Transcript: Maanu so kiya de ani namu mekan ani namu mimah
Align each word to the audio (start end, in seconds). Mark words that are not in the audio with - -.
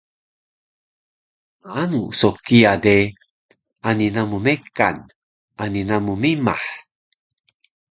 Maanu 1.67 2.01
so 2.19 2.29
kiya 2.45 2.73
de 2.83 2.97
ani 3.87 4.07
namu 4.15 4.37
mekan 4.45 4.97
ani 5.63 5.81
namu 5.89 6.13
mimah 6.21 6.65